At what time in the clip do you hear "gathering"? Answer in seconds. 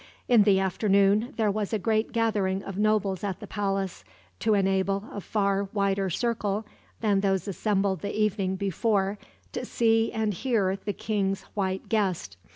2.11-2.63